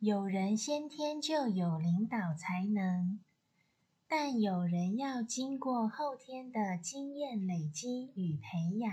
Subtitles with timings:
[0.00, 3.20] 有人先天就有领导才能
[4.08, 8.90] 但有人要经过后天的经验累积与培养